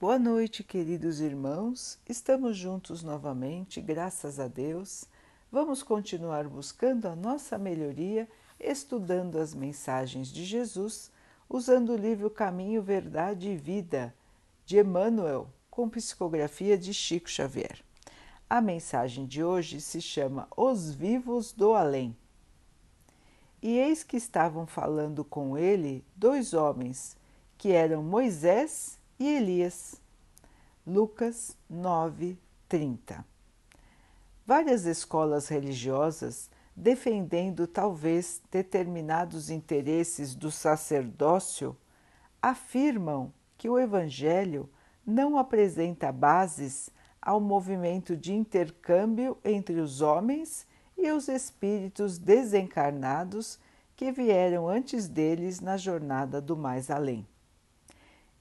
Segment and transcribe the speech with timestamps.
[0.00, 2.00] Boa noite, queridos irmãos.
[2.08, 5.04] Estamos juntos novamente, graças a Deus.
[5.52, 8.28] Vamos continuar buscando a nossa melhoria,
[8.58, 11.12] estudando as mensagens de Jesus,
[11.48, 14.12] usando o livro Caminho, Verdade e Vida
[14.66, 17.80] de Emmanuel, com psicografia de Chico Xavier.
[18.50, 22.16] A mensagem de hoje se chama Os Vivos do Além.
[23.62, 27.16] E eis que estavam falando com ele dois homens,
[27.56, 30.00] que eram Moisés e Elias.
[30.86, 33.24] Lucas 9, 30.
[34.46, 41.76] Várias escolas religiosas, defendendo talvez determinados interesses do sacerdócio,
[42.42, 44.68] afirmam que o Evangelho
[45.06, 50.66] não apresenta bases ao movimento de intercâmbio entre os homens
[50.98, 53.58] e os espíritos desencarnados
[53.96, 57.26] que vieram antes deles na jornada do mais além.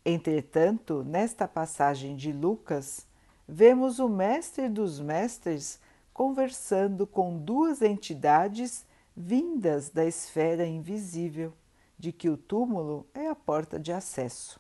[0.05, 3.07] Entretanto, nesta passagem de Lucas,
[3.47, 5.79] vemos o Mestre dos Mestres
[6.13, 11.53] conversando com duas entidades vindas da esfera invisível,
[11.97, 14.59] de que o túmulo é a porta de acesso.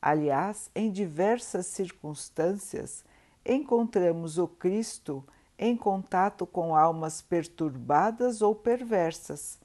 [0.00, 3.04] Aliás, em diversas circunstâncias,
[3.44, 5.24] encontramos o Cristo
[5.58, 9.58] em contato com almas perturbadas ou perversas,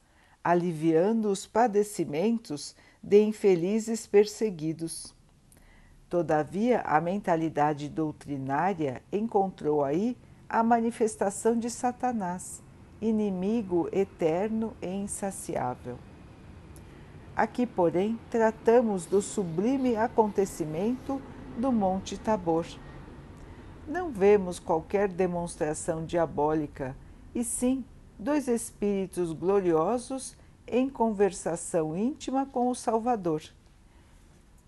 [0.44, 5.14] aliviando os padecimentos de infelizes perseguidos.
[6.10, 12.62] Todavia, a mentalidade doutrinária encontrou aí a manifestação de Satanás,
[13.02, 15.98] inimigo eterno e insaciável.
[17.36, 21.22] Aqui, porém, tratamos do sublime acontecimento
[21.58, 22.66] do Monte Tabor.
[23.88, 26.96] Não vemos qualquer demonstração diabólica,
[27.34, 27.86] e sim
[28.20, 30.36] dois espíritos gloriosos
[30.72, 33.44] em conversação íntima com o Salvador.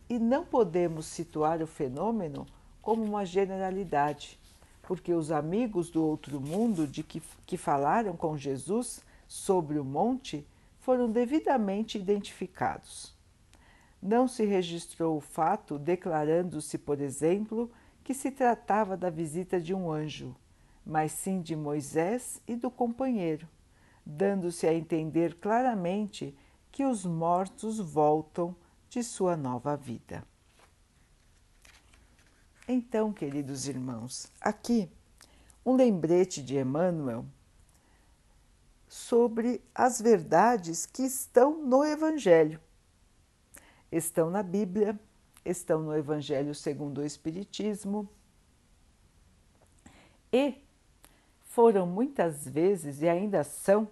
[0.09, 2.45] E não podemos situar o fenômeno
[2.81, 4.37] como uma generalidade,
[4.81, 10.45] porque os amigos do outro mundo de que, que falaram com Jesus sobre o monte
[10.81, 13.15] foram devidamente identificados.
[14.01, 17.71] Não se registrou o fato declarando-se, por exemplo,
[18.03, 20.35] que se tratava da visita de um anjo,
[20.85, 23.47] mas sim de Moisés e do companheiro,
[24.05, 26.35] dando-se a entender claramente
[26.71, 28.55] que os mortos voltam
[28.89, 30.25] de sua nova vida.
[32.67, 34.89] Então, queridos irmãos, aqui
[35.65, 37.25] um lembrete de Emmanuel
[38.87, 42.59] sobre as verdades que estão no Evangelho.
[43.91, 44.99] Estão na Bíblia,
[45.43, 48.09] estão no Evangelho segundo o Espiritismo
[50.31, 50.62] e
[51.53, 53.87] foram muitas vezes e ainda são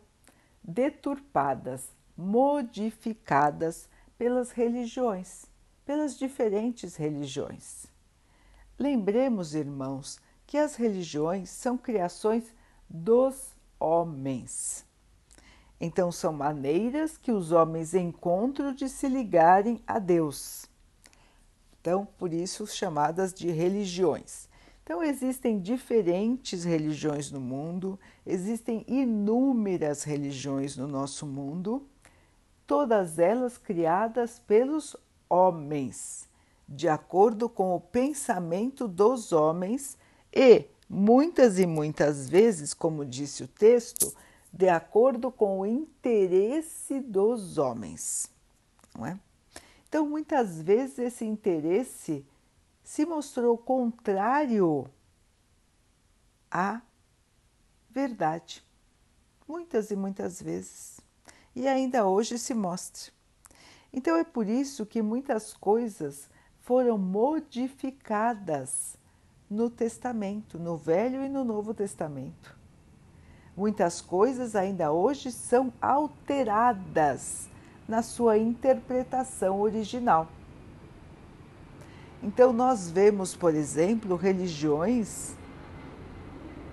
[0.63, 5.45] deturpadas, modificadas pelas religiões,
[5.85, 7.85] pelas diferentes religiões.
[8.79, 12.45] Lembremos, irmãos, que as religiões são criações
[12.89, 14.83] dos homens.
[15.79, 20.65] Então, são maneiras que os homens encontram de se ligarem a Deus.
[21.79, 24.49] Então, por isso, chamadas de religiões.
[24.91, 31.87] Então, existem diferentes religiões no mundo, existem inúmeras religiões no nosso mundo,
[32.67, 34.97] todas elas criadas pelos
[35.29, 36.27] homens,
[36.67, 39.97] de acordo com o pensamento dos homens
[40.29, 44.13] e muitas e muitas vezes, como disse o texto,
[44.51, 48.29] de acordo com o interesse dos homens,
[48.93, 49.17] não é?
[49.87, 52.25] Então, muitas vezes esse interesse
[52.83, 54.89] se mostrou contrário
[56.49, 56.81] à
[57.89, 58.63] verdade.
[59.47, 60.99] Muitas e muitas vezes.
[61.55, 63.11] E ainda hoje se mostra.
[63.93, 66.29] Então é por isso que muitas coisas
[66.61, 68.95] foram modificadas
[69.49, 72.55] no Testamento, no Velho e no Novo Testamento.
[73.55, 77.49] Muitas coisas ainda hoje são alteradas
[77.85, 80.29] na sua interpretação original.
[82.23, 85.35] Então, nós vemos, por exemplo, religiões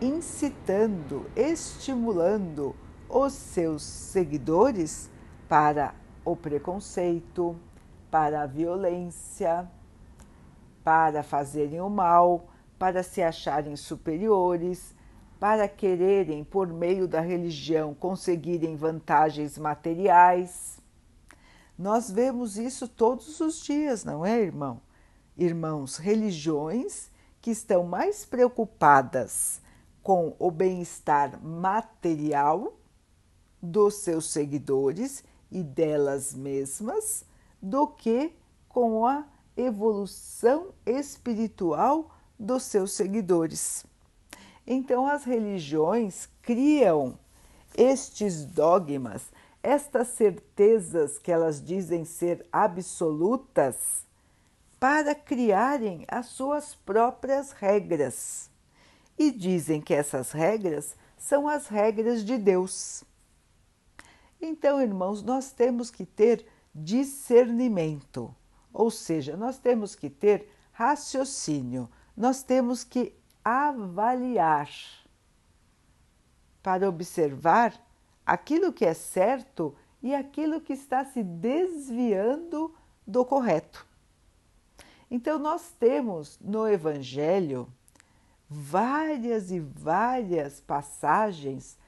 [0.01, 2.77] incitando, estimulando
[3.09, 5.11] os seus seguidores
[5.49, 7.57] para o preconceito,
[8.11, 9.69] para a violência,
[10.85, 12.49] para fazerem o mal,
[12.79, 14.95] para se acharem superiores,
[15.41, 20.79] para quererem, por meio da religião, conseguirem vantagens materiais.
[21.79, 24.81] Nós vemos isso todos os dias, não é, irmão?
[25.39, 29.61] Irmãos, religiões que estão mais preocupadas
[30.03, 32.77] com o bem-estar material
[33.63, 37.25] dos seus seguidores e delas mesmas
[37.63, 38.35] do que
[38.69, 43.87] com a evolução espiritual dos seus seguidores.
[44.67, 47.17] Então, as religiões criam
[47.77, 49.31] estes dogmas,
[49.63, 54.08] estas certezas que elas dizem ser absolutas,
[54.79, 58.51] para criarem as suas próprias regras.
[59.19, 63.03] E dizem que essas regras são as regras de Deus.
[64.41, 68.33] Então, irmãos, nós temos que ter discernimento,
[68.73, 73.13] ou seja, nós temos que ter raciocínio, nós temos que
[73.45, 74.71] avaliar
[76.63, 77.75] para observar
[78.25, 82.73] aquilo que é certo e aquilo que está se desviando
[83.05, 83.88] do correto.
[85.11, 87.67] Então, nós temos no Evangelho
[88.49, 91.79] várias e várias passagens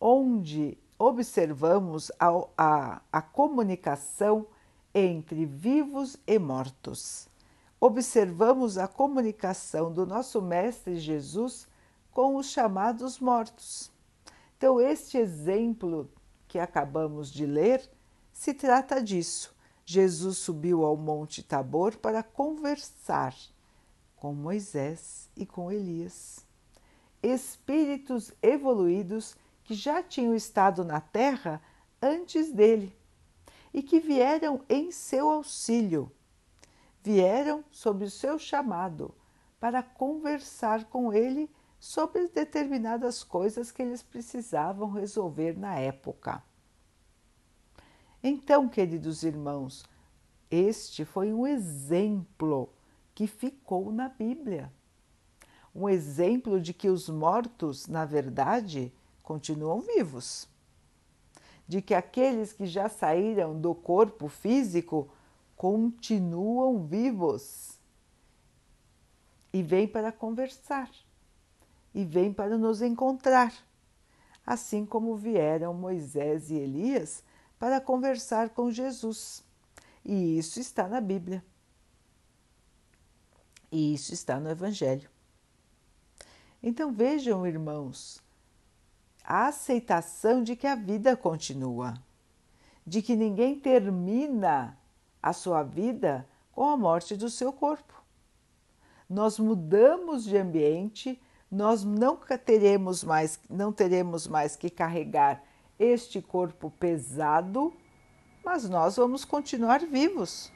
[0.00, 4.46] onde observamos a, a, a comunicação
[4.94, 7.28] entre vivos e mortos.
[7.80, 11.68] Observamos a comunicação do nosso Mestre Jesus
[12.10, 13.92] com os chamados mortos.
[14.56, 16.10] Então, este exemplo
[16.48, 17.88] que acabamos de ler
[18.32, 19.54] se trata disso.
[19.90, 23.34] Jesus subiu ao Monte Tabor para conversar
[24.16, 26.44] com Moisés e com Elias,
[27.22, 31.62] espíritos evoluídos que já tinham estado na terra
[32.02, 32.94] antes dele
[33.72, 36.12] e que vieram em seu auxílio,
[37.02, 39.14] vieram sob o seu chamado
[39.58, 41.50] para conversar com ele
[41.80, 46.46] sobre determinadas coisas que eles precisavam resolver na época.
[48.22, 49.84] Então, queridos irmãos,
[50.50, 52.68] este foi um exemplo
[53.14, 54.72] que ficou na Bíblia.
[55.74, 58.92] Um exemplo de que os mortos, na verdade,
[59.22, 60.48] continuam vivos.
[61.66, 65.08] De que aqueles que já saíram do corpo físico
[65.54, 67.78] continuam vivos
[69.52, 70.90] e vêm para conversar
[71.94, 73.52] e vêm para nos encontrar,
[74.46, 77.22] assim como vieram Moisés e Elias
[77.58, 79.44] para conversar com Jesus.
[80.04, 81.44] E isso está na Bíblia.
[83.70, 85.10] E isso está no Evangelho.
[86.62, 88.22] Então vejam, irmãos,
[89.22, 91.94] a aceitação de que a vida continua,
[92.86, 94.78] de que ninguém termina
[95.22, 98.02] a sua vida com a morte do seu corpo.
[99.08, 101.20] Nós mudamos de ambiente,
[101.50, 105.42] nós não teremos mais, não teremos mais que carregar
[105.78, 107.72] este corpo pesado,
[108.44, 110.50] mas nós vamos continuar vivos.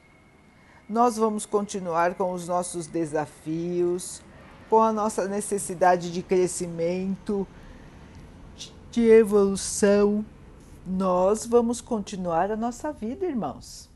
[0.89, 4.23] Nós vamos continuar com os nossos desafios,
[4.69, 7.47] com a nossa necessidade de crescimento,
[8.91, 10.25] de evolução,
[10.87, 13.89] nós vamos continuar a nossa vida, irmãos.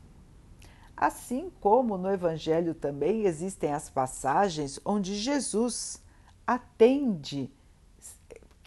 [0.95, 6.01] Assim como no Evangelho também existem as passagens onde Jesus
[6.45, 7.51] atende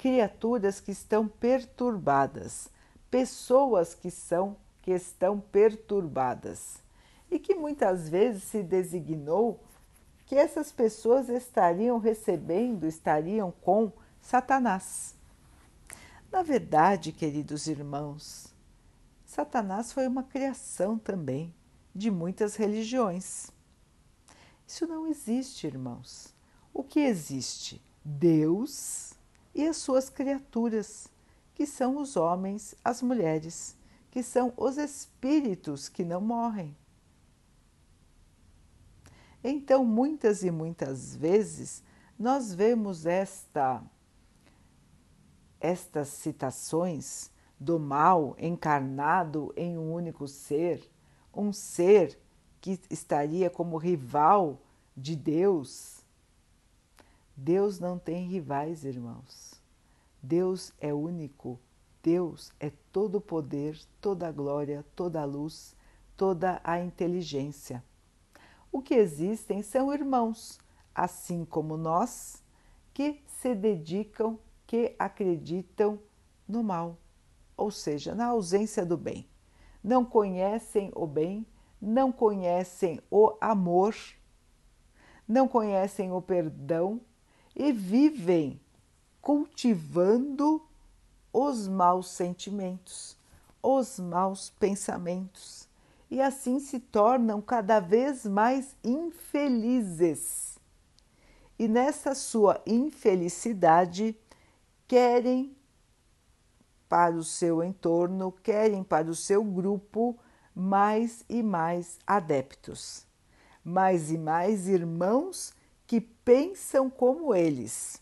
[0.00, 2.70] criaturas que estão perturbadas,
[3.10, 6.82] pessoas que são que estão perturbadas
[7.30, 9.62] e que muitas vezes se designou
[10.24, 13.92] que essas pessoas estariam recebendo, estariam com
[14.22, 15.14] Satanás.
[16.32, 18.54] Na verdade, queridos irmãos,
[19.26, 21.54] Satanás foi uma criação também
[21.94, 23.50] de muitas religiões.
[24.66, 26.34] Isso não existe, irmãos.
[26.72, 27.82] O que existe?
[28.02, 29.09] Deus
[29.54, 31.08] e as suas criaturas,
[31.54, 33.76] que são os homens, as mulheres,
[34.10, 36.76] que são os espíritos que não morrem.
[39.42, 41.82] Então, muitas e muitas vezes,
[42.18, 43.82] nós vemos esta
[45.60, 50.90] estas citações do mal encarnado em um único ser,
[51.34, 52.18] um ser
[52.60, 54.62] que estaria como rival
[54.96, 55.99] de Deus.
[57.42, 59.58] Deus não tem rivais, irmãos.
[60.22, 61.58] Deus é único.
[62.02, 65.74] Deus é todo o poder, toda a glória, toda a luz,
[66.18, 67.82] toda a inteligência.
[68.70, 70.58] O que existem são irmãos,
[70.94, 72.44] assim como nós,
[72.92, 75.98] que se dedicam que acreditam
[76.46, 76.98] no mal,
[77.56, 79.26] ou seja, na ausência do bem.
[79.82, 81.46] Não conhecem o bem,
[81.80, 83.96] não conhecem o amor,
[85.26, 87.00] não conhecem o perdão
[87.54, 88.60] e vivem
[89.20, 90.62] cultivando
[91.32, 93.16] os maus sentimentos,
[93.62, 95.68] os maus pensamentos,
[96.10, 100.58] e assim se tornam cada vez mais infelizes.
[101.58, 104.16] E nessa sua infelicidade,
[104.88, 105.54] querem
[106.88, 110.18] para o seu entorno, querem para o seu grupo
[110.54, 113.06] mais e mais adeptos.
[113.62, 115.52] mais e mais irmãos
[115.90, 118.00] que pensam como eles,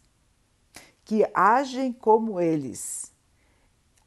[1.07, 3.11] que agem como eles.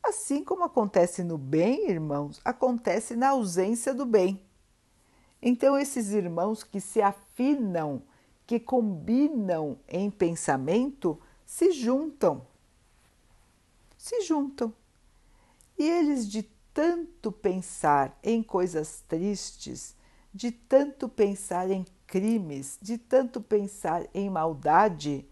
[0.04, 4.46] Assim como acontece no bem, irmãos, acontece na ausência do bem.
[5.42, 8.04] Então, esses irmãos que se afinam,
[8.46, 12.46] que combinam em pensamento, se juntam.
[13.98, 14.72] Se juntam.
[15.76, 19.96] E eles, de tanto pensar em coisas tristes,
[20.32, 25.26] de tanto pensar em crimes, de tanto pensar em maldade,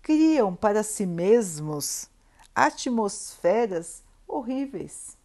[0.00, 2.08] criam para si mesmos
[2.54, 5.18] atmosferas horríveis.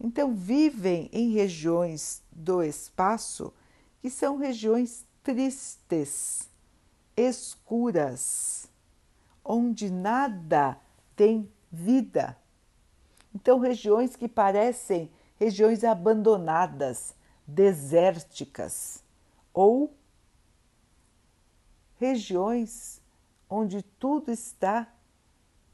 [0.00, 3.52] Então, vivem em regiões do espaço
[4.00, 6.48] que são regiões tristes,
[7.14, 8.70] escuras,
[9.44, 10.80] onde nada
[11.14, 12.38] tem vida.
[13.34, 17.14] Então, regiões que parecem regiões abandonadas,
[17.46, 19.04] desérticas,
[19.52, 19.94] ou
[21.96, 23.00] regiões
[23.48, 24.92] onde tudo está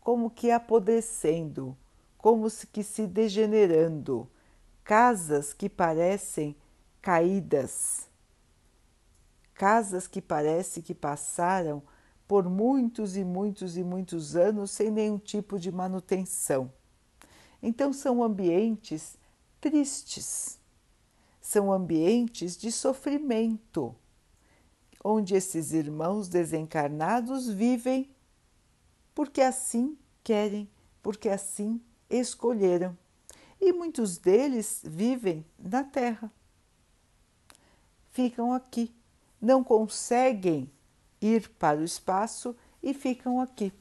[0.01, 1.77] como que apodrecendo,
[2.17, 4.29] como se que se degenerando,
[4.83, 6.57] casas que parecem
[7.03, 8.09] caídas,
[9.55, 11.83] casas que parece que passaram
[12.27, 16.73] por muitos e muitos e muitos anos sem nenhum tipo de manutenção.
[17.63, 19.17] Então são ambientes
[19.61, 20.59] tristes,
[21.47, 23.95] são ambientes de sofrimento,
[25.05, 28.11] onde esses irmãos desencarnados vivem
[29.15, 30.69] porque assim querem,
[31.01, 32.99] porque assim escolheram.
[33.61, 36.33] E muitos deles vivem na Terra.
[38.11, 38.93] Ficam aqui,
[39.41, 40.69] não conseguem
[41.21, 43.73] ir para o espaço e ficam aqui.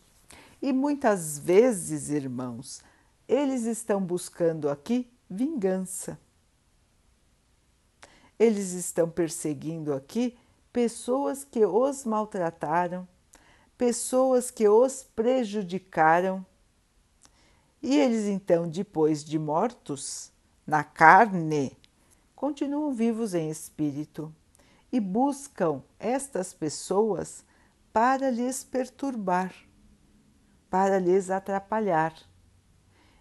[0.62, 2.84] E muitas vezes, irmãos,
[3.28, 6.24] eles estão buscando aqui vingança.
[8.38, 10.38] Eles estão perseguindo aqui
[10.72, 13.08] pessoas que os maltrataram,
[13.78, 16.46] pessoas que os prejudicaram.
[17.82, 20.32] E eles então, depois de mortos,
[20.66, 21.78] na carne,
[22.36, 24.34] continuam vivos em espírito
[24.92, 27.46] e buscam estas pessoas
[27.94, 29.54] para lhes perturbar,
[30.70, 32.14] para lhes atrapalhar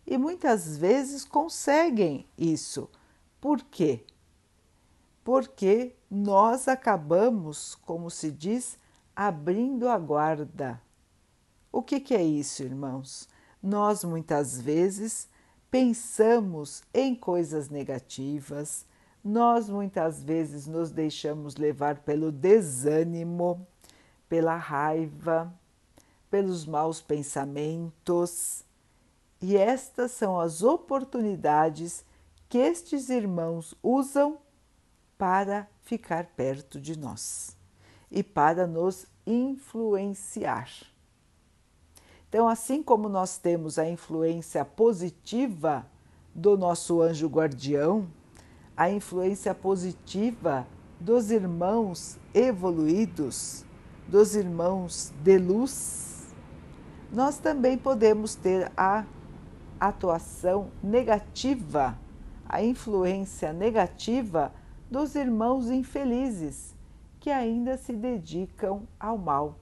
[0.07, 2.89] e muitas vezes conseguem isso.
[3.41, 4.05] Por quê?
[5.25, 8.79] Porque nós acabamos, como se diz,
[9.17, 10.81] abrindo a guarda.
[11.73, 13.29] O que, que é isso, irmãos?
[13.63, 15.29] Nós muitas vezes
[15.71, 18.87] pensamos em coisas negativas,
[19.25, 23.67] nós muitas vezes nos deixamos levar pelo desânimo,
[24.29, 25.53] pela raiva,
[26.31, 28.65] pelos maus pensamentos
[29.47, 32.03] e estas são as oportunidades
[32.49, 34.39] que estes irmãos usam
[35.25, 37.57] para ficar perto de nós
[38.11, 40.69] e para nos influenciar.
[42.29, 45.87] Então, assim como nós temos a influência positiva
[46.35, 48.07] do nosso anjo guardião,
[48.77, 50.67] a influência positiva
[51.01, 53.65] dos irmãos evoluídos,
[54.07, 56.35] dos irmãos de luz,
[57.11, 59.07] nós também podemos ter a
[59.81, 61.99] atuação negativa,
[62.47, 64.53] a influência negativa
[64.95, 66.73] dos irmãos infelizes
[67.19, 69.59] que ainda se dedicam ao mal.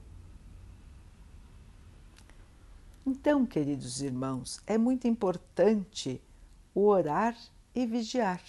[3.03, 6.21] Então, queridos irmãos, é muito importante
[6.71, 7.35] o orar
[7.73, 8.43] e vigiar.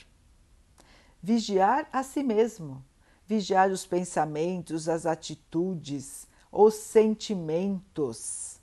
[1.23, 2.85] Vigiar a si mesmo,
[3.27, 8.61] vigiar os pensamentos, as atitudes, os sentimentos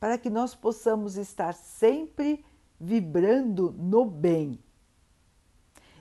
[0.00, 2.42] para que nós possamos estar sempre
[2.80, 4.58] vibrando no bem.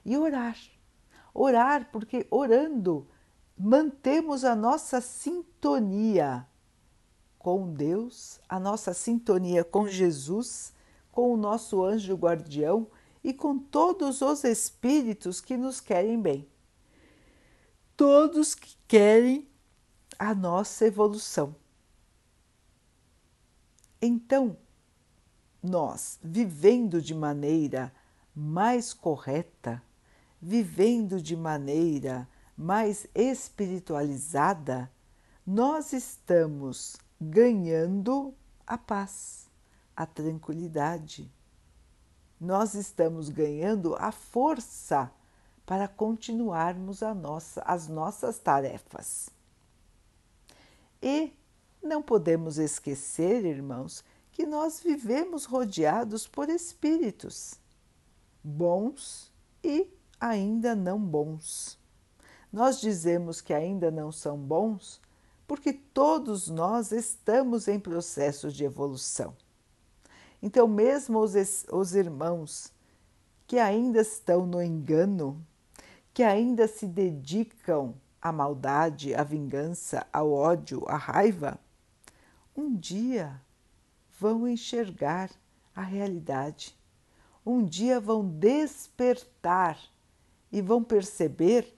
[0.05, 0.55] E orar.
[1.33, 3.07] Orar, porque orando
[3.57, 6.47] mantemos a nossa sintonia
[7.37, 10.73] com Deus, a nossa sintonia com Jesus,
[11.11, 12.87] com o nosso anjo guardião
[13.23, 16.47] e com todos os espíritos que nos querem bem.
[17.95, 19.47] Todos que querem
[20.17, 21.55] a nossa evolução.
[24.01, 24.57] Então,
[25.61, 27.93] nós, vivendo de maneira
[28.35, 29.81] mais correta,
[30.41, 34.91] vivendo de maneira mais espiritualizada,
[35.45, 38.33] nós estamos ganhando
[38.65, 39.47] a paz,
[39.95, 41.31] a tranquilidade.
[42.39, 45.11] Nós estamos ganhando a força
[45.65, 49.29] para continuarmos nossa, as nossas tarefas.
[51.01, 51.33] E
[51.81, 57.55] não podemos esquecer, irmãos, que nós vivemos rodeados por espíritos,
[58.43, 59.31] bons
[59.63, 59.87] e
[60.21, 61.79] ainda não bons.
[62.53, 65.01] Nós dizemos que ainda não são bons
[65.47, 69.35] porque todos nós estamos em processo de evolução.
[70.41, 71.33] Então, mesmo os,
[71.71, 72.71] os irmãos
[73.47, 75.45] que ainda estão no engano,
[76.13, 81.59] que ainda se dedicam à maldade, à vingança, ao ódio, à raiva,
[82.55, 83.41] um dia
[84.17, 85.29] vão enxergar
[85.75, 86.77] a realidade.
[87.45, 89.77] Um dia vão despertar
[90.51, 91.73] e vão perceber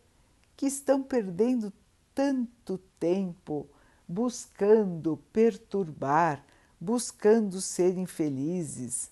[0.55, 1.73] que estão perdendo
[2.13, 3.69] tanto tempo
[4.07, 6.45] buscando perturbar,
[6.79, 9.11] buscando ser infelizes,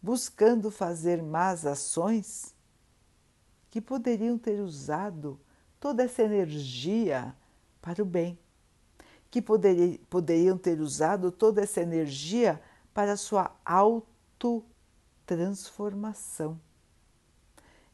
[0.00, 2.54] buscando fazer más ações,
[3.70, 5.40] que poderiam ter usado
[5.78, 7.36] toda essa energia
[7.82, 8.38] para o bem,
[9.30, 12.58] que poderiam ter usado toda essa energia
[12.94, 16.58] para a sua autotransformação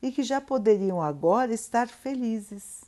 [0.04, 2.82] e que já poderiam agora estar felizes,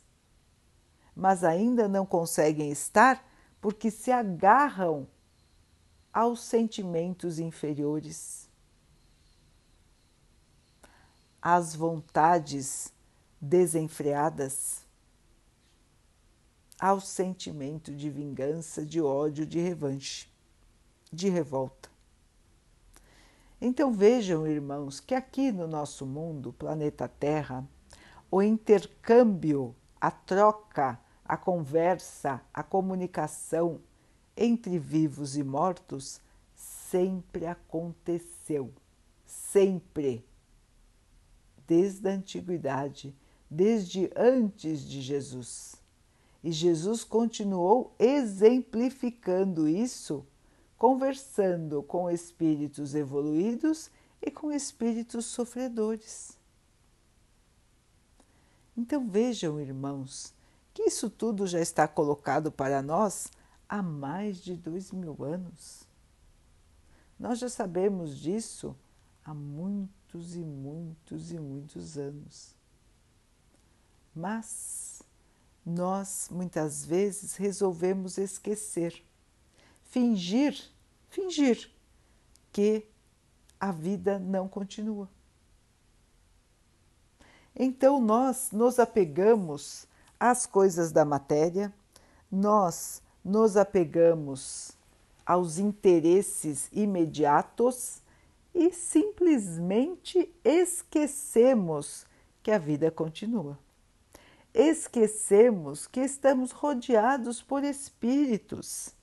[1.15, 3.27] mas ainda não conseguem estar
[3.59, 5.07] porque se agarram
[6.13, 8.47] aos sentimentos inferiores,
[11.41, 12.93] às vontades
[13.41, 14.85] desenfreadas,
[16.79, 20.29] ao sentimento de vingança, de ódio, de revanche,
[21.11, 21.89] de revolta.
[23.59, 27.67] Então vejam, irmãos, que aqui no nosso mundo, planeta Terra,
[28.29, 33.81] o intercâmbio, a troca, a conversa, a comunicação
[34.35, 36.21] entre vivos e mortos
[36.53, 38.71] sempre aconteceu.
[39.25, 40.23] Sempre.
[41.65, 43.15] Desde a antiguidade,
[43.49, 45.75] desde antes de Jesus.
[46.43, 50.25] E Jesus continuou exemplificando isso
[50.77, 53.89] conversando com espíritos evoluídos
[54.21, 56.37] e com espíritos sofredores.
[58.75, 60.33] Então vejam, irmãos,
[60.73, 63.31] que isso tudo já está colocado para nós
[63.67, 65.87] há mais de dois mil anos.
[67.19, 68.75] Nós já sabemos disso
[69.25, 72.55] há muitos e muitos e muitos anos.
[74.15, 75.01] Mas
[75.65, 79.03] nós muitas vezes resolvemos esquecer
[79.89, 80.57] fingir,
[81.09, 81.69] fingir
[82.51, 82.85] que
[83.59, 85.09] a vida não continua.
[87.55, 89.87] Então nós nos apegamos
[90.19, 91.73] às coisas da matéria,
[92.31, 94.71] nós nos apegamos
[95.25, 98.01] aos interesses imediatos
[98.53, 102.05] e simplesmente esquecemos
[102.43, 103.57] que a vida continua.
[104.53, 108.96] Esquecemos que estamos rodeados por espíritos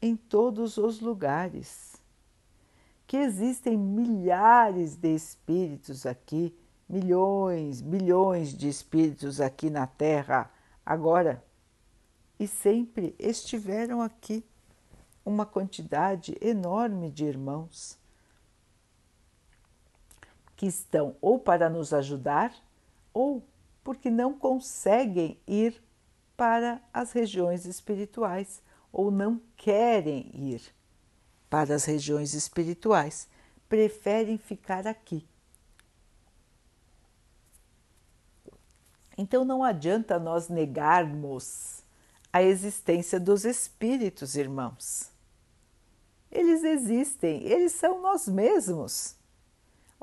[0.00, 1.96] em todos os lugares,
[3.06, 6.54] que existem milhares de espíritos aqui,
[6.88, 10.50] milhões, bilhões de espíritos aqui na Terra
[10.84, 11.44] agora
[12.38, 14.44] e sempre estiveram aqui
[15.24, 17.98] uma quantidade enorme de irmãos
[20.56, 22.54] que estão ou para nos ajudar
[23.12, 23.42] ou
[23.84, 25.82] porque não conseguem ir
[26.36, 30.62] para as regiões espirituais ou não querem ir
[31.48, 33.28] para as regiões espirituais,
[33.68, 35.26] preferem ficar aqui.
[39.16, 41.82] Então não adianta nós negarmos
[42.32, 45.10] a existência dos espíritos, irmãos.
[46.30, 49.16] Eles existem, eles são nós mesmos.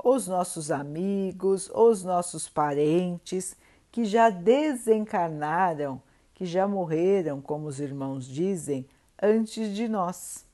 [0.02, 3.56] Os nossos amigos, os nossos parentes
[3.90, 6.02] que já desencarnaram
[6.36, 8.86] que já morreram, como os irmãos dizem,
[9.20, 10.44] antes de nós.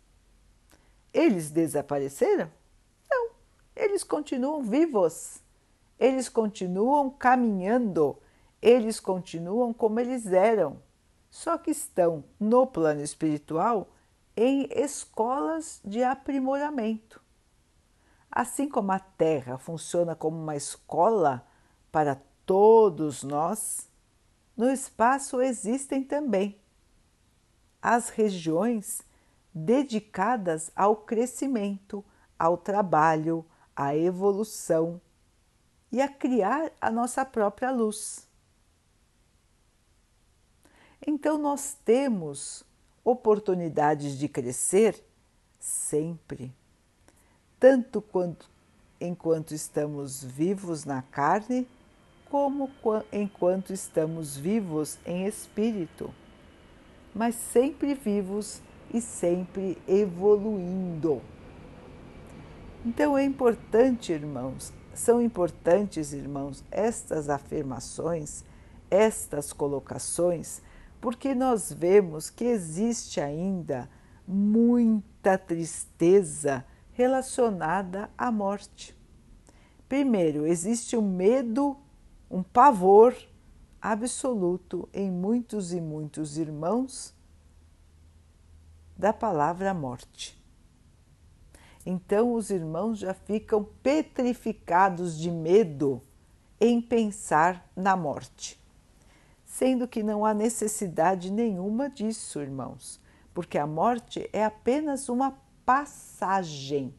[1.12, 2.48] Eles desapareceram?
[3.10, 3.30] Não,
[3.74, 5.40] eles continuam vivos,
[5.98, 8.16] eles continuam caminhando,
[8.62, 10.80] eles continuam como eles eram,
[11.28, 13.88] só que estão no plano espiritual
[14.36, 17.20] em escolas de aprimoramento.
[18.30, 21.44] Assim como a Terra funciona como uma escola
[21.90, 23.90] para todos nós,
[24.56, 26.58] no espaço existem também
[27.80, 29.02] as regiões
[29.52, 32.04] dedicadas ao crescimento,
[32.38, 35.00] ao trabalho, à evolução
[35.90, 38.26] e a criar a nossa própria luz.
[41.04, 42.64] Então, nós temos
[43.04, 45.04] oportunidades de crescer
[45.58, 46.54] sempre,
[47.58, 48.50] tanto quanto
[49.00, 51.66] enquanto estamos vivos na carne
[52.32, 52.70] como
[53.12, 56.10] enquanto estamos vivos em espírito,
[57.14, 61.20] mas sempre vivos e sempre evoluindo.
[62.86, 68.42] Então é importante, irmãos, são importantes, irmãos, estas afirmações,
[68.90, 70.62] estas colocações
[71.02, 73.90] porque nós vemos que existe ainda
[74.26, 78.96] muita tristeza relacionada à morte.
[79.88, 81.76] Primeiro, existe um medo,
[82.32, 83.14] um pavor
[83.78, 87.14] absoluto em muitos e muitos irmãos
[88.96, 90.42] da palavra morte.
[91.84, 96.00] Então os irmãos já ficam petrificados de medo
[96.58, 98.58] em pensar na morte.
[99.44, 102.98] Sendo que não há necessidade nenhuma disso, irmãos,
[103.34, 106.94] porque a morte é apenas uma passagem.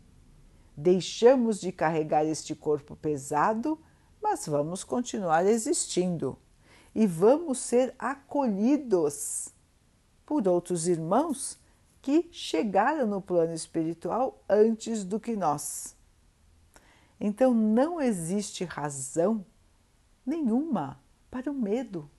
[0.77, 3.79] Deixamos de carregar este corpo pesado,
[4.23, 6.39] mas vamos continuar existindo
[6.95, 9.49] e vamos ser acolhidos
[10.25, 11.59] por outros irmãos
[12.01, 15.93] que chegaram no plano espiritual antes do que nós.
[17.19, 19.45] Então não existe razão
[20.25, 20.97] nenhuma
[21.29, 22.09] para o medo.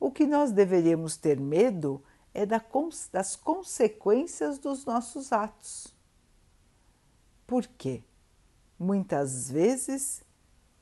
[0.00, 5.94] O que nós deveríamos ter medo é das consequências dos nossos atos.
[7.46, 8.02] Por quê?
[8.82, 10.24] Muitas vezes,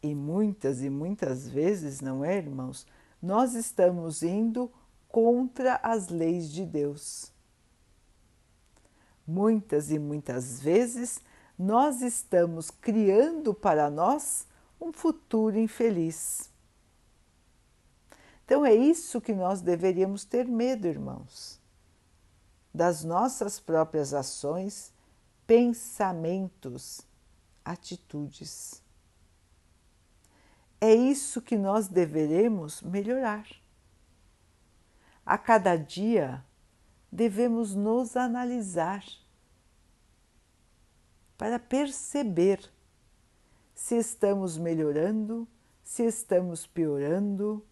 [0.02, 2.86] e muitas e muitas vezes, não é, irmãos?
[3.20, 4.72] Nós estamos indo
[5.06, 7.30] contra as leis de Deus.
[9.26, 11.20] Muitas e muitas vezes
[11.58, 14.46] nós estamos criando para nós
[14.80, 16.48] um futuro infeliz.
[18.46, 21.60] Então é isso que nós deveríamos ter medo, irmãos,
[22.72, 24.90] das nossas próprias ações,
[25.46, 27.09] pensamentos,
[27.64, 28.82] atitudes.
[30.80, 33.46] É isso que nós deveremos melhorar.
[35.24, 36.44] A cada dia
[37.12, 39.04] devemos nos analisar
[41.36, 42.70] para perceber
[43.74, 45.46] se estamos melhorando,
[45.82, 47.64] se estamos piorando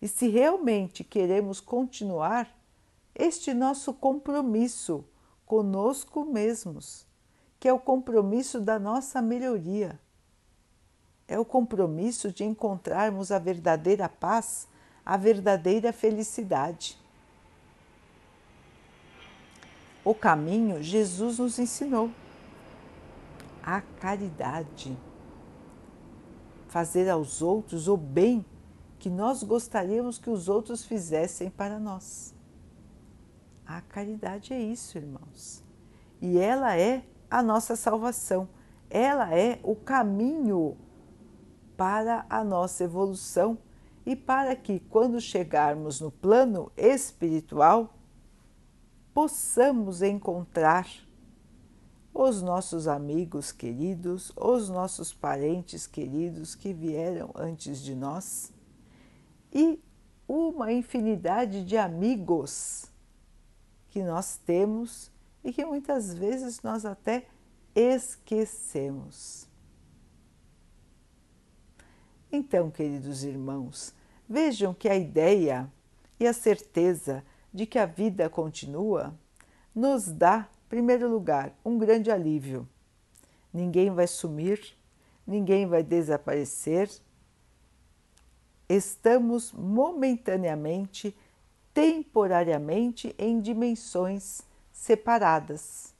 [0.00, 2.52] e se realmente queremos continuar
[3.14, 5.04] este nosso compromisso
[5.46, 7.06] conosco mesmos,
[7.60, 10.00] que é o compromisso da nossa melhoria.
[11.28, 14.66] É o compromisso de encontrarmos a verdadeira paz
[15.04, 16.96] a verdadeira felicidade.
[20.04, 22.10] O caminho Jesus nos ensinou.
[23.62, 24.96] A caridade.
[26.68, 28.44] Fazer aos outros o bem
[28.98, 32.34] que nós gostaríamos que os outros fizessem para nós.
[33.66, 35.62] A caridade é isso, irmãos.
[36.20, 38.48] E ela é a nossa salvação.
[38.88, 40.76] Ela é o caminho
[41.76, 43.56] para a nossa evolução
[44.04, 47.94] e para que, quando chegarmos no plano espiritual,
[49.14, 50.86] possamos encontrar
[52.12, 58.52] os nossos amigos queridos, os nossos parentes queridos que vieram antes de nós
[59.52, 59.80] e
[60.26, 62.86] uma infinidade de amigos
[63.88, 65.09] que nós temos
[65.44, 67.26] e que muitas vezes nós até
[67.74, 69.48] esquecemos.
[72.32, 73.94] Então, queridos irmãos,
[74.28, 75.70] vejam que a ideia
[76.18, 79.14] e a certeza de que a vida continua
[79.74, 82.68] nos dá, em primeiro lugar, um grande alívio.
[83.52, 84.76] Ninguém vai sumir,
[85.26, 86.88] ninguém vai desaparecer.
[88.68, 91.16] Estamos momentaneamente,
[91.74, 94.42] temporariamente em dimensões
[94.80, 95.94] separadas.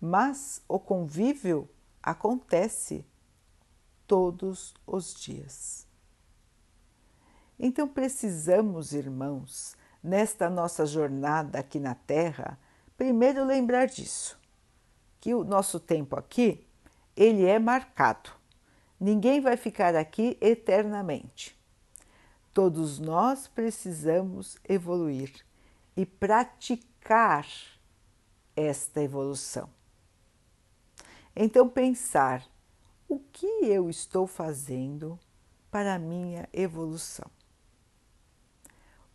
[0.00, 1.68] Mas o convívio
[2.00, 3.04] acontece
[4.06, 5.84] todos os dias.
[7.58, 12.56] Então precisamos, irmãos, nesta nossa jornada aqui na Terra,
[12.96, 14.38] primeiro lembrar disso,
[15.20, 16.64] que o nosso tempo aqui,
[17.16, 18.30] ele é marcado.
[18.98, 21.58] Ninguém vai ficar aqui eternamente.
[22.54, 25.44] Todos nós precisamos evoluir
[25.96, 26.89] e praticar
[28.54, 29.68] esta evolução.
[31.34, 32.46] Então pensar
[33.08, 35.18] o que eu estou fazendo
[35.70, 37.30] para a minha evolução?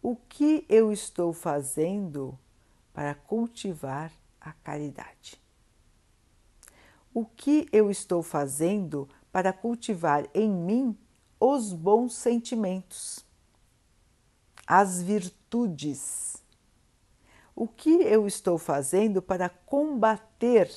[0.02, 2.38] O que eu estou fazendo
[2.94, 5.42] para cultivar a caridade?
[7.14, 10.98] O que eu estou fazendo para cultivar em mim
[11.40, 13.26] os bons sentimentos,
[14.68, 16.45] as virtudes?
[17.56, 20.70] O que eu estou fazendo para combater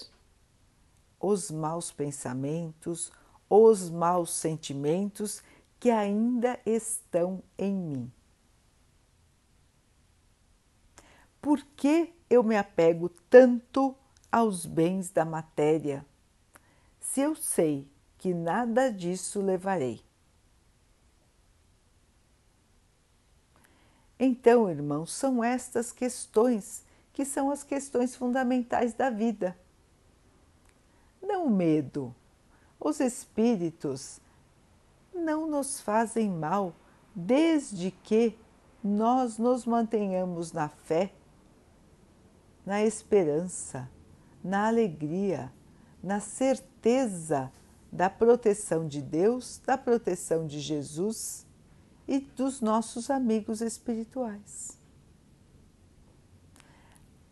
[1.20, 3.10] os maus pensamentos,
[3.50, 5.42] os maus sentimentos
[5.80, 8.12] que ainda estão em mim.
[11.40, 13.94] Por que eu me apego tanto
[14.30, 16.04] aos bens da matéria,
[17.00, 17.88] se eu sei
[18.18, 20.07] que nada disso levarei?
[24.18, 29.56] Então, irmãos, são estas questões que são as questões fundamentais da vida.
[31.22, 32.14] Não o medo.
[32.80, 34.20] Os espíritos
[35.14, 36.74] não nos fazem mal
[37.14, 38.38] desde que
[38.82, 41.12] nós nos mantenhamos na fé,
[42.64, 43.88] na esperança,
[44.42, 45.52] na alegria,
[46.02, 47.50] na certeza
[47.90, 51.47] da proteção de Deus, da proteção de Jesus
[52.08, 54.78] e dos nossos amigos espirituais.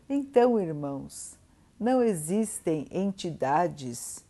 [0.09, 1.39] Então, irmãos,
[1.81, 4.25] não existem entidades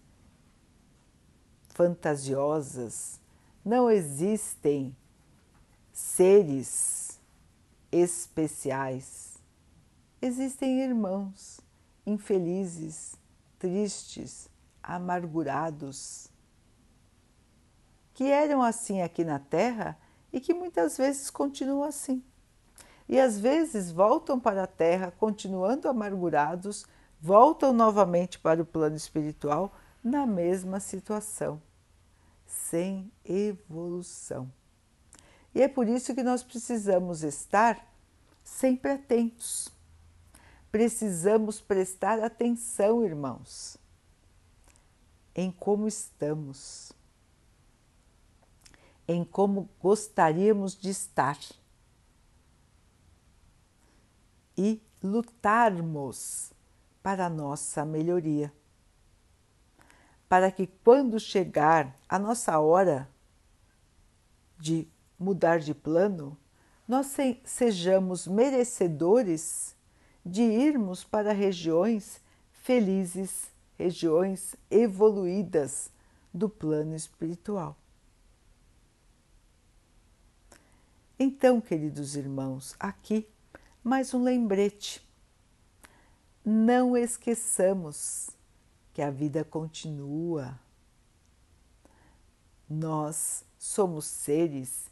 [1.71, 3.21] fantasiosas,
[3.65, 4.97] não existem
[5.93, 7.21] seres
[7.91, 9.37] especiais.
[10.23, 11.61] Existem irmãos
[12.07, 13.17] infelizes,
[13.59, 14.49] tristes,
[14.83, 16.29] amargurados,
[18.15, 19.99] que eram assim aqui na Terra
[20.37, 22.23] e que muitas vezes continuam assim.
[23.09, 26.85] E às vezes voltam para a Terra continuando amargurados,
[27.19, 31.59] voltam novamente para o plano espiritual na mesma situação,
[32.47, 34.53] sem evolução.
[35.55, 37.91] E é por isso que nós precisamos estar
[38.45, 39.71] sempre atentos.
[40.71, 43.79] Precisamos prestar atenção, irmãos,
[45.35, 46.93] em como estamos,
[49.09, 51.39] em como gostaríamos de estar
[54.57, 56.53] e lutarmos
[57.03, 58.53] para nossa melhoria.
[60.29, 63.09] Para que quando chegar a nossa hora
[64.59, 64.89] de
[65.19, 66.37] mudar de plano,
[66.89, 67.15] nós
[67.45, 69.77] sejamos merecedores
[70.25, 72.21] de irmos para regiões
[72.63, 75.91] felizes, regiões evoluídas
[76.35, 77.77] do plano espiritual.
[81.19, 83.27] Então, queridos irmãos, aqui
[83.83, 85.03] mais um lembrete.
[86.45, 88.29] Não esqueçamos
[88.93, 90.61] que a vida continua.
[92.69, 94.91] Nós somos seres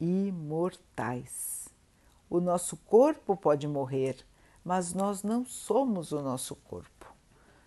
[0.00, 1.68] imortais.
[2.30, 4.24] O nosso corpo pode morrer,
[4.64, 7.14] mas nós não somos o nosso corpo.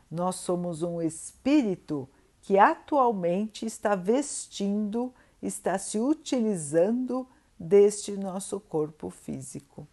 [0.10, 2.10] Nós somos um espírito
[2.42, 7.28] que atualmente está vestindo, está se utilizando
[7.60, 9.88] deste nosso corpo físico.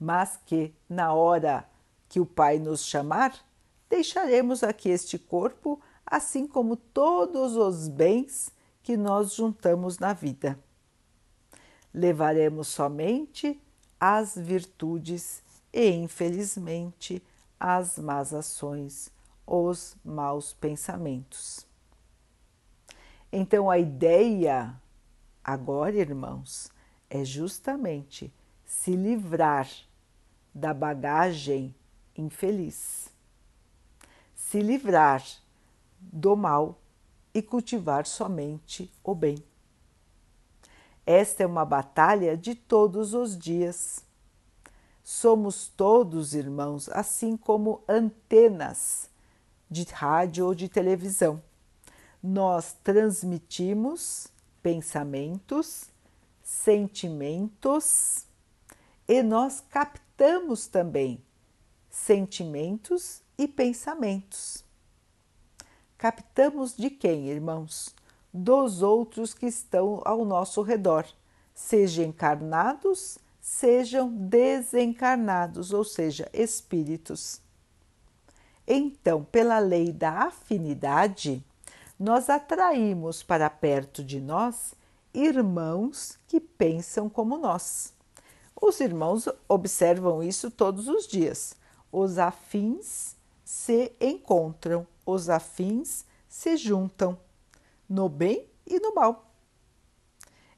[0.00, 1.68] Mas que, na hora
[2.08, 3.34] que o Pai nos chamar,
[3.90, 8.50] deixaremos aqui este corpo, assim como todos os bens
[8.82, 10.58] que nós juntamos na vida.
[11.92, 13.60] Levaremos somente
[14.00, 17.22] as virtudes e, infelizmente,
[17.58, 19.10] as más ações,
[19.46, 21.67] os maus pensamentos.
[23.30, 24.74] Então, a ideia
[25.44, 26.70] agora, irmãos,
[27.10, 28.32] é justamente
[28.64, 29.68] se livrar
[30.54, 31.74] da bagagem
[32.16, 33.10] infeliz,
[34.34, 35.24] se livrar
[36.00, 36.80] do mal
[37.34, 39.42] e cultivar somente o bem.
[41.06, 44.04] Esta é uma batalha de todos os dias.
[45.02, 49.08] Somos todos irmãos, assim como antenas
[49.70, 51.42] de rádio ou de televisão.
[52.22, 54.28] Nós transmitimos
[54.62, 55.86] pensamentos,
[56.42, 58.26] sentimentos
[59.06, 61.22] e nós captamos também
[61.90, 64.68] sentimentos e pensamentos
[65.98, 67.94] captamos de quem, irmãos?
[68.32, 71.04] Dos outros que estão ao nosso redor,
[71.52, 77.40] sejam encarnados, sejam desencarnados, ou seja, espíritos.
[78.66, 81.44] Então, pela lei da afinidade,
[81.98, 84.74] nós atraímos para perto de nós
[85.12, 87.92] irmãos que pensam como nós.
[88.60, 91.56] Os irmãos observam isso todos os dias.
[91.90, 97.18] Os afins se encontram os afins se juntam
[97.88, 99.32] no bem e no mal.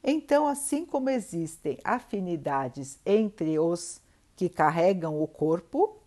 [0.02, 4.00] Então, assim como existem afinidades entre os
[4.34, 5.98] que carregam o corpo,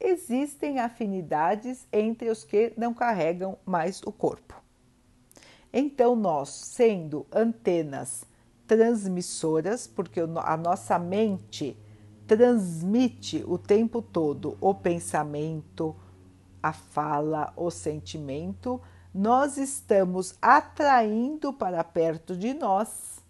[0.00, 4.61] existem afinidades entre os que não carregam mais o corpo.
[5.72, 8.24] Então, nós, sendo antenas
[8.66, 11.76] transmissoras, porque a nossa mente
[12.26, 15.96] transmite o tempo todo o pensamento,
[16.62, 18.80] a fala, o sentimento,
[19.14, 23.20] nós estamos atraindo para perto de nós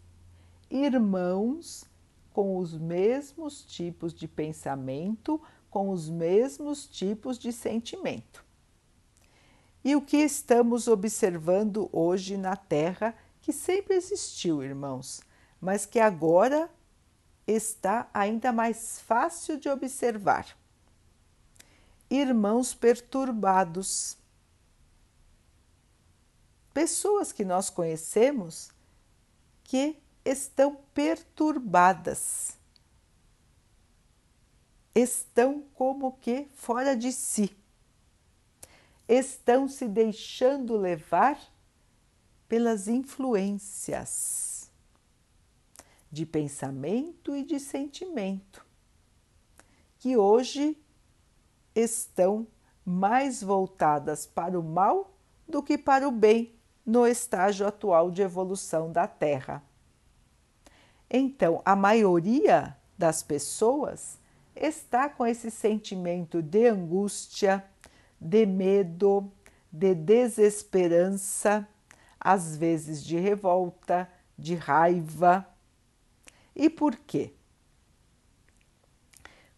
[0.70, 1.84] irmãos
[2.32, 8.41] com os mesmos tipos de pensamento, com os mesmos tipos de sentimento.
[9.84, 15.20] E o que estamos observando hoje na Terra, que sempre existiu, irmãos,
[15.60, 16.70] mas que agora
[17.46, 20.56] está ainda mais fácil de observar.
[22.08, 24.16] Irmãos perturbados.
[26.72, 28.70] Pessoas que nós conhecemos
[29.64, 32.56] que estão perturbadas,
[34.94, 37.56] estão como que fora de si,
[39.12, 41.38] estão se deixando levar
[42.48, 44.70] pelas influências
[46.10, 48.64] de pensamento e de sentimento,
[49.98, 50.78] que hoje
[51.74, 52.46] estão
[52.84, 55.14] mais voltadas para o mal
[55.46, 59.62] do que para o bem no estágio atual de evolução da Terra.
[61.08, 64.18] Então, a maioria das pessoas
[64.56, 67.64] está com esse sentimento de angústia,
[68.22, 69.30] de medo,
[69.70, 71.66] de desesperança,
[72.20, 74.08] às vezes de revolta,
[74.38, 75.46] de raiva.
[76.54, 77.32] E por quê?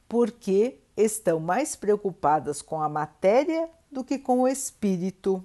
[0.08, 5.44] Porque estão mais preocupadas com a matéria do que com o espírito.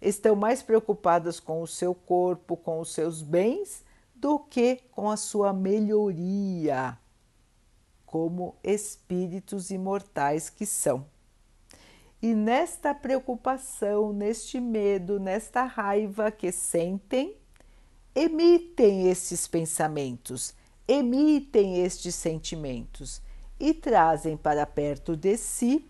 [0.00, 3.82] Estão mais preocupadas com o seu corpo, com os seus bens,
[4.14, 6.98] do que com a sua melhoria,
[8.04, 11.06] como espíritos imortais que são.
[12.26, 17.36] E nesta preocupação, neste medo, nesta raiva que sentem,
[18.16, 20.52] emitem estes pensamentos,
[20.88, 23.22] emitem estes sentimentos
[23.60, 25.88] e trazem para perto de si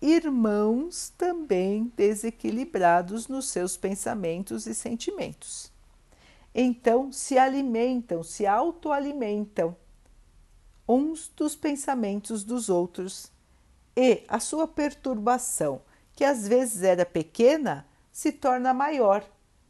[0.00, 5.70] irmãos também desequilibrados nos seus pensamentos e sentimentos.
[6.54, 9.76] Então se alimentam, se autoalimentam
[10.88, 13.30] uns dos pensamentos dos outros
[13.96, 15.82] e a sua perturbação,
[16.14, 19.24] que às vezes era pequena, se torna maior,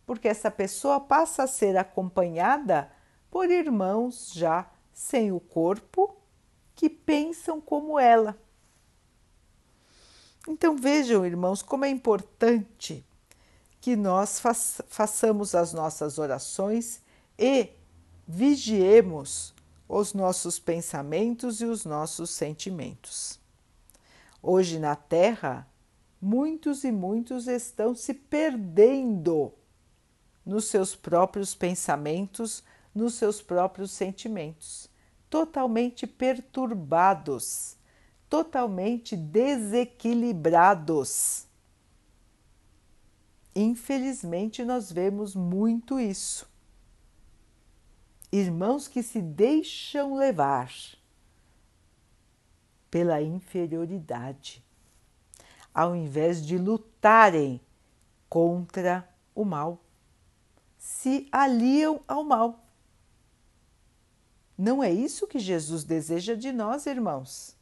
[0.07, 2.91] porque essa pessoa passa a ser acompanhada
[3.31, 6.17] por irmãos já sem o corpo
[6.75, 8.37] que pensam como ela.
[10.49, 13.05] Então vejam, irmãos, como é importante
[13.81, 14.41] que nós
[14.89, 17.01] façamos as nossas orações
[17.39, 17.71] e
[18.27, 19.55] vigiemos
[19.89, 23.42] os nossos pensamentos e os nossos sentimentos.
[24.43, 25.69] Hoje na Terra,
[26.21, 29.53] muitos e muitos estão se perdendo
[30.45, 34.91] nos seus próprios pensamentos, nos seus próprios sentimentos,
[35.31, 37.77] totalmente perturbados,
[38.29, 41.47] totalmente desequilibrados.
[43.55, 46.51] Infelizmente, nós vemos muito isso.
[48.33, 50.73] Irmãos que se deixam levar
[52.93, 54.63] pela inferioridade,
[55.73, 57.59] ao invés de lutarem
[58.29, 59.83] contra o mal,
[60.77, 62.67] se aliam ao mal.
[64.59, 67.57] Não é isso que Jesus deseja de nós, irmãos.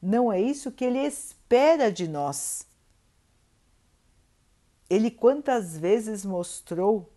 [0.00, 2.66] Não é isso que ele espera de nós.
[4.88, 7.12] Ele quantas vezes mostrou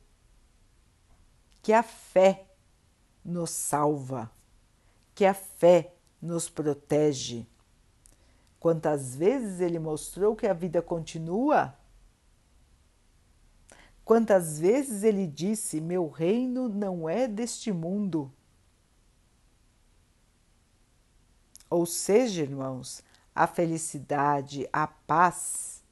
[1.61, 2.47] que a fé
[3.23, 4.29] nos salva,
[5.15, 7.45] que a fé nos protege.
[8.59, 11.73] Quantas vezes ele mostrou que a vida continua?
[14.03, 18.31] Quantas vezes ele disse: Meu reino não é deste mundo.
[21.69, 23.03] Ou seja, irmãos,
[23.35, 25.83] a felicidade, a paz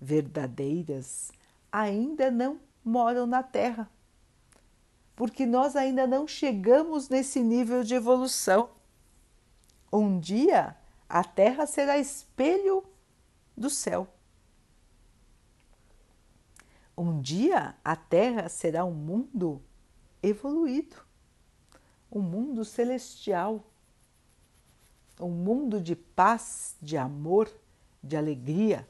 [0.00, 1.32] verdadeiras
[1.72, 3.90] ainda não moram na Terra,
[5.16, 8.70] porque nós ainda não chegamos nesse nível de evolução.
[9.94, 10.76] Um dia
[11.08, 12.84] a terra será espelho
[13.56, 14.08] do céu.
[16.98, 19.62] Um dia a terra será um mundo
[20.20, 20.96] evoluído,
[22.10, 23.64] um mundo celestial,
[25.20, 27.48] um mundo de paz, de amor,
[28.02, 28.88] de alegria.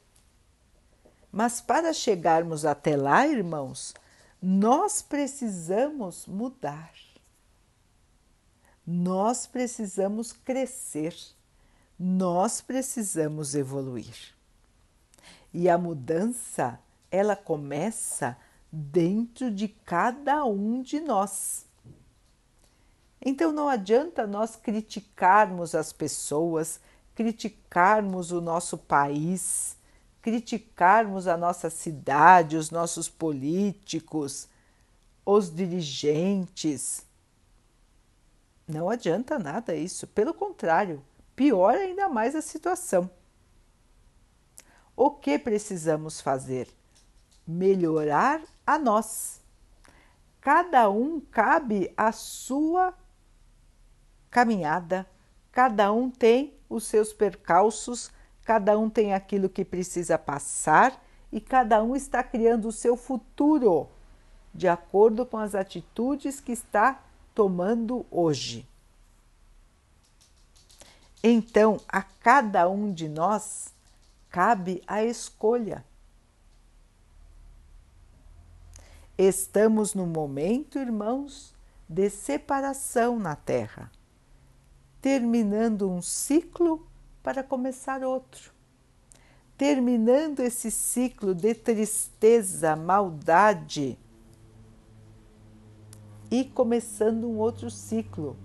[1.30, 3.92] Mas para chegarmos até lá, irmãos,
[4.40, 6.94] nós precisamos mudar
[8.86, 11.16] nós precisamos crescer,
[11.98, 14.34] nós precisamos evoluir.
[15.52, 16.78] E a mudança,
[17.10, 18.36] ela começa
[18.70, 21.64] dentro de cada um de nós.
[23.24, 26.80] Então não adianta nós criticarmos as pessoas,
[27.14, 29.76] criticarmos o nosso país,
[30.20, 34.48] criticarmos a nossa cidade, os nossos políticos,
[35.24, 37.06] os dirigentes
[38.66, 41.04] não adianta nada isso, pelo contrário,
[41.36, 43.10] piora ainda mais a situação.
[44.96, 46.68] O que precisamos fazer?
[47.46, 49.40] Melhorar a nós.
[50.40, 52.94] cada um cabe a sua
[54.30, 55.06] caminhada,
[55.50, 58.10] cada um tem os seus percalços,
[58.44, 61.02] cada um tem aquilo que precisa passar
[61.32, 63.88] e cada um está criando o seu futuro
[64.54, 67.02] de acordo com as atitudes que está
[67.34, 68.66] tomando hoje.
[71.22, 73.72] Então, a cada um de nós
[74.30, 75.84] cabe a escolha.
[79.16, 81.54] Estamos no momento, irmãos,
[81.88, 83.90] de separação na Terra,
[85.00, 86.86] terminando um ciclo
[87.22, 88.52] para começar outro.
[89.56, 93.96] Terminando esse ciclo de tristeza, maldade
[96.30, 98.36] e começando um outro ciclo,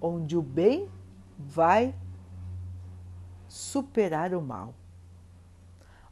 [0.00, 0.88] onde o bem
[1.38, 1.94] vai
[3.48, 4.74] superar o mal,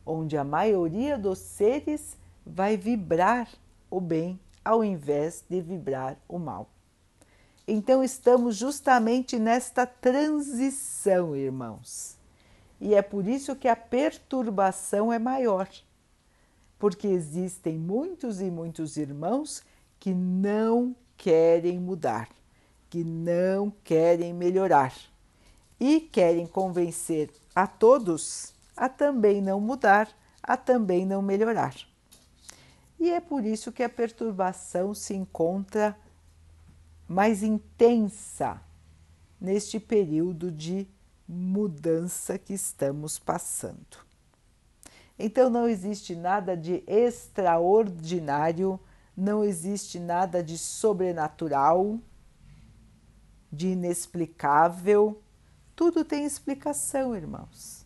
[0.05, 3.49] onde a maioria dos seres vai vibrar
[3.91, 6.68] o bem ao invés de vibrar o mal.
[7.66, 12.18] Então estamos justamente nesta transição, irmãos.
[12.81, 15.68] E é por isso que a perturbação é maior,
[16.79, 19.62] porque existem muitos e muitos irmãos
[19.99, 22.31] que não querem mudar,
[22.89, 24.95] que não querem melhorar
[25.79, 30.09] e querem convencer a todos a também não mudar,
[30.43, 31.77] a também não melhorar.
[32.99, 35.95] E é por isso que a perturbação se encontra
[37.07, 38.59] mais intensa
[39.39, 40.89] neste período de
[41.29, 43.99] mudança que estamos passando.
[45.18, 48.81] Então não existe nada de extraordinário
[49.21, 51.99] não existe nada de sobrenatural,
[53.53, 55.21] de inexplicável.
[55.77, 57.85] Tudo tem explicação, irmãos.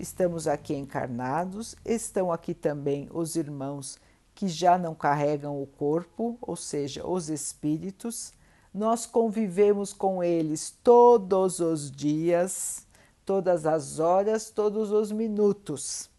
[0.00, 4.00] Estamos aqui encarnados, estão aqui também os irmãos
[4.34, 8.32] que já não carregam o corpo, ou seja, os espíritos.
[8.74, 12.84] Nós convivemos com eles todos os dias,
[13.24, 16.10] todas as horas, todos os minutos.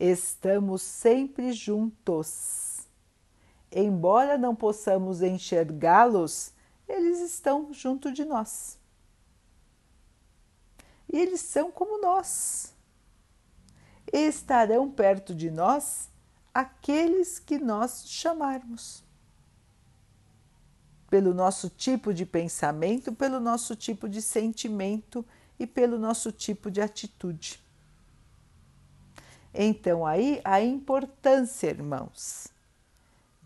[0.00, 2.65] Estamos sempre juntos
[3.84, 6.52] embora não possamos enxergá-los,
[6.88, 8.78] eles estão junto de nós.
[11.12, 12.74] E eles são como nós.
[14.12, 16.08] estarão perto de nós
[16.54, 19.04] aqueles que nós chamarmos.
[21.10, 25.24] Pelo nosso tipo de pensamento, pelo nosso tipo de sentimento
[25.58, 27.60] e pelo nosso tipo de atitude.
[29.52, 32.48] Então, aí a importância, irmãos,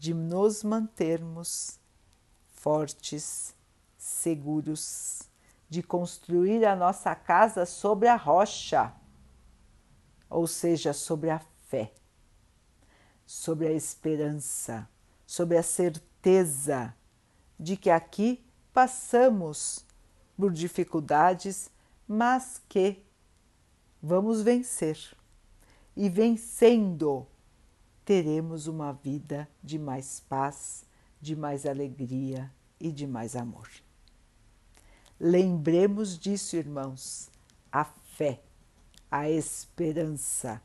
[0.00, 1.78] de nos mantermos
[2.54, 3.54] fortes,
[3.98, 5.24] seguros,
[5.68, 8.94] de construir a nossa casa sobre a rocha,
[10.30, 11.38] ou seja, sobre a
[11.68, 11.92] fé,
[13.26, 14.88] sobre a esperança,
[15.26, 16.96] sobre a certeza
[17.58, 18.42] de que aqui
[18.72, 19.84] passamos
[20.34, 21.70] por dificuldades,
[22.08, 23.04] mas que
[24.02, 24.96] vamos vencer.
[25.94, 27.26] E vencendo,
[28.10, 30.84] teremos uma vida de mais paz,
[31.20, 33.68] de mais alegria e de mais amor.
[35.20, 37.30] Lembremos disso, irmãos,
[37.70, 38.42] a fé,
[39.08, 40.60] a esperança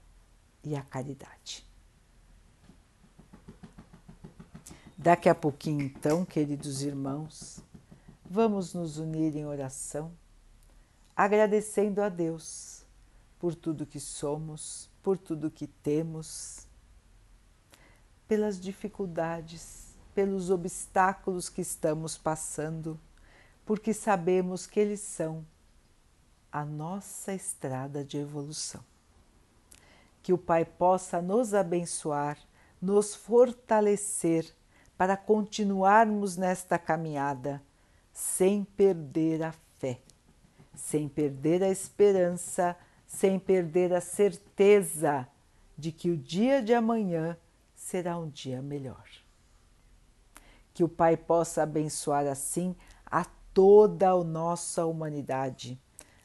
[0.63, 1.63] e a caridade.
[4.97, 7.59] Daqui a pouquinho, então, queridos irmãos,
[8.27, 10.11] vamos nos unir em oração,
[11.15, 12.83] agradecendo a Deus
[13.37, 16.64] por tudo que somos, por tudo que temos
[18.27, 22.99] pelas dificuldades, pelos obstáculos que estamos passando,
[23.65, 25.45] porque sabemos que eles são
[26.51, 28.83] a nossa estrada de evolução.
[30.23, 32.37] Que o Pai possa nos abençoar,
[32.81, 34.49] nos fortalecer
[34.97, 37.61] para continuarmos nesta caminhada
[38.13, 39.99] sem perder a fé,
[40.73, 45.27] sem perder a esperança, sem perder a certeza
[45.77, 47.37] de que o dia de amanhã
[47.85, 49.05] será um dia melhor.
[50.73, 52.75] Que o Pai possa abençoar assim
[53.05, 55.79] a toda a nossa humanidade,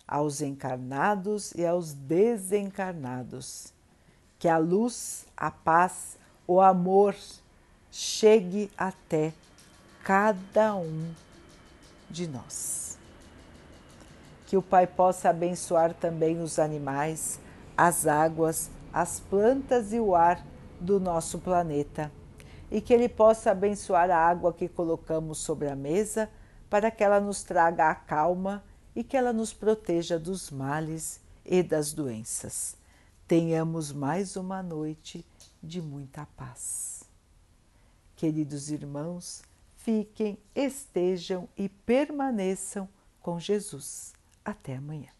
[0.08, 3.74] aos encarnados e aos desencarnados.
[4.38, 7.14] Que a luz, a paz, o amor
[7.92, 9.34] chegue até
[10.02, 11.12] cada um
[12.08, 12.98] de nós.
[14.46, 17.38] Que o Pai possa abençoar também os animais,
[17.76, 20.42] as águas, as plantas e o ar
[20.80, 22.10] do nosso planeta
[22.70, 26.30] e que Ele possa abençoar a água que colocamos sobre a mesa
[26.68, 28.64] para que ela nos traga a calma
[28.94, 32.76] e que ela nos proteja dos males e das doenças.
[33.26, 35.26] Tenhamos mais uma noite
[35.62, 37.04] de muita paz.
[38.16, 39.42] Queridos irmãos,
[39.76, 42.88] fiquem, estejam e permaneçam
[43.20, 44.12] com Jesus.
[44.44, 45.19] Até amanhã.